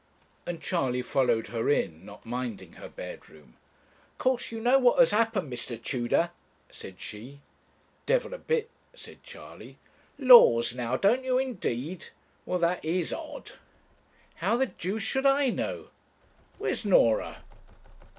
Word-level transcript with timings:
And 0.47 0.59
Charley 0.63 1.03
followed 1.03 1.49
her 1.49 1.69
in, 1.69 2.03
not 2.03 2.25
minding 2.25 2.73
her 2.73 2.89
bedroom. 2.89 3.57
'Of 4.13 4.17
course 4.17 4.51
you 4.51 4.59
know 4.59 4.79
what 4.79 4.97
has 4.97 5.11
happened, 5.11 5.53
Mr. 5.53 5.79
Tudor?' 5.79 6.31
said 6.71 6.99
she. 6.99 7.41
'Devil 8.07 8.33
a 8.33 8.39
bit,' 8.39 8.71
said 8.95 9.21
Charley. 9.21 9.77
'Laws, 10.17 10.73
now 10.73 10.97
don't 10.97 11.23
you 11.23 11.37
indeed? 11.37 12.07
Well, 12.47 12.57
that 12.57 12.83
is 12.83 13.13
odd.' 13.13 13.51
'How 14.37 14.57
the 14.57 14.65
deuce 14.65 15.03
should 15.03 15.27
I 15.27 15.51
know? 15.51 15.89
Where's 16.57 16.83
Norah?' 16.83 17.43